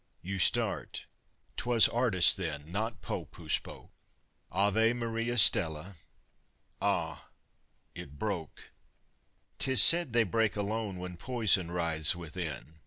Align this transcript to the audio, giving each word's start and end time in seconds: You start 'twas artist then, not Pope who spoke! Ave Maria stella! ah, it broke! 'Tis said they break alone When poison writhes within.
You 0.23 0.39
start 0.39 1.05
'twas 1.57 1.87
artist 1.87 2.35
then, 2.35 2.67
not 2.71 3.03
Pope 3.03 3.35
who 3.35 3.47
spoke! 3.49 3.91
Ave 4.51 4.93
Maria 4.93 5.37
stella! 5.37 5.93
ah, 6.81 7.29
it 7.93 8.17
broke! 8.17 8.71
'Tis 9.59 9.79
said 9.79 10.11
they 10.13 10.23
break 10.23 10.55
alone 10.55 10.97
When 10.97 11.17
poison 11.17 11.69
writhes 11.69 12.15
within. 12.15 12.79